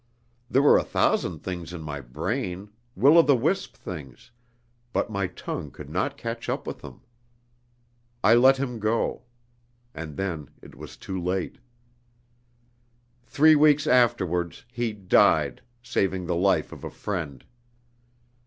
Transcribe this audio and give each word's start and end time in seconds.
There 0.49 0.63
were 0.63 0.79
a 0.79 0.83
thousand 0.83 1.41
things 1.43 1.73
in 1.73 1.83
my 1.83 2.01
brain, 2.01 2.71
will 2.95 3.19
o' 3.19 3.21
the 3.21 3.35
wisp 3.35 3.75
things, 3.75 4.31
but 4.93 5.11
my 5.11 5.27
tongue 5.27 5.69
could 5.69 5.91
not 5.91 6.17
catch 6.17 6.49
up 6.49 6.65
with 6.65 6.81
them. 6.81 7.01
I 8.23 8.33
let 8.33 8.57
him 8.57 8.79
go. 8.79 9.21
And 9.93 10.17
then 10.17 10.49
it 10.63 10.73
was 10.73 10.97
too 10.97 11.21
late. 11.21 11.59
"Three 13.27 13.53
weeks 13.53 13.85
afterwards, 13.85 14.65
he 14.71 14.91
died, 14.91 15.61
saving 15.83 16.25
the 16.25 16.35
life 16.35 16.71
of 16.71 16.83
a 16.83 16.89
friend. 16.89 17.45